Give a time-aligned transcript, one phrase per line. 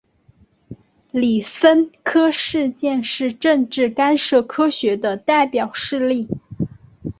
[1.11, 6.27] 李森科事件是政治干涉科学的代表事例。